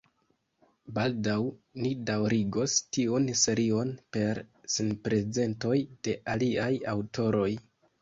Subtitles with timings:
[0.95, 1.35] Baldaŭ
[1.81, 4.43] ni daŭrigos tiun serion per
[4.79, 5.79] sinprezentoj
[6.11, 7.51] de aliaj aŭtoroj.